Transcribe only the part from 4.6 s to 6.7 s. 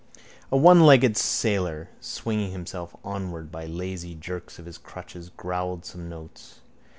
his crutches, growled some notes.